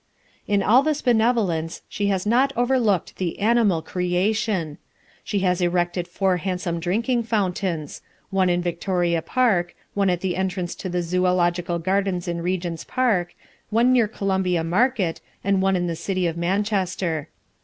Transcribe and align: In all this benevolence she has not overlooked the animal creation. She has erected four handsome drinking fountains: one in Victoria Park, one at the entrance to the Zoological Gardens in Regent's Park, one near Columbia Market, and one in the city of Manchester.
In 0.47 0.63
all 0.63 0.81
this 0.81 1.03
benevolence 1.03 1.83
she 1.87 2.07
has 2.07 2.25
not 2.25 2.51
overlooked 2.57 3.17
the 3.17 3.37
animal 3.37 3.83
creation. 3.83 4.79
She 5.23 5.41
has 5.41 5.61
erected 5.61 6.07
four 6.07 6.37
handsome 6.37 6.79
drinking 6.79 7.21
fountains: 7.21 8.01
one 8.31 8.49
in 8.49 8.63
Victoria 8.63 9.21
Park, 9.21 9.75
one 9.93 10.09
at 10.09 10.21
the 10.21 10.35
entrance 10.35 10.73
to 10.73 10.89
the 10.89 11.03
Zoological 11.03 11.77
Gardens 11.77 12.27
in 12.27 12.41
Regent's 12.41 12.83
Park, 12.83 13.35
one 13.69 13.93
near 13.93 14.07
Columbia 14.07 14.63
Market, 14.63 15.21
and 15.43 15.61
one 15.61 15.75
in 15.75 15.85
the 15.85 15.95
city 15.95 16.25
of 16.25 16.35
Manchester. 16.35 17.29